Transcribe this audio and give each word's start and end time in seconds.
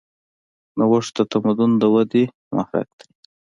نوښت 0.77 1.13
د 1.17 1.19
تمدن 1.31 1.71
د 1.81 1.83
ودې 1.93 2.23
محرک 2.55 2.89
دی. 2.99 3.07